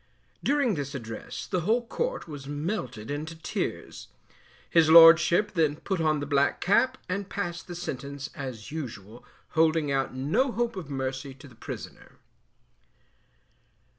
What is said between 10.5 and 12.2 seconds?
hope of mercy to the prisoner.